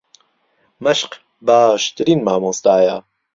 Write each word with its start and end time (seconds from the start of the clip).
مەشق 0.85 1.13
باشترین 1.47 2.19
مامۆستایە. 2.27 2.97